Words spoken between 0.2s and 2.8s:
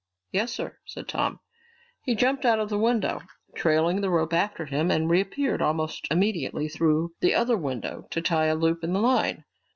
"Yes, sir," said Tom. He jumped out of the